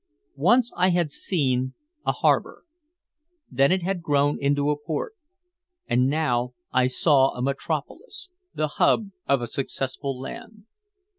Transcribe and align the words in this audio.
Once 0.41 0.73
I 0.75 0.89
had 0.89 1.11
seen 1.11 1.75
a 2.07 2.11
harbor. 2.11 2.63
Then 3.51 3.71
it 3.71 3.83
had 3.83 4.01
grown 4.01 4.39
into 4.41 4.71
a 4.71 4.75
port. 4.75 5.13
And 5.87 6.07
now 6.09 6.55
I 6.71 6.87
saw 6.87 7.35
a 7.35 7.41
metropolis, 7.43 8.31
the 8.51 8.67
hub 8.67 9.11
of 9.27 9.41
a 9.41 9.45
successful 9.45 10.19
land. 10.19 10.65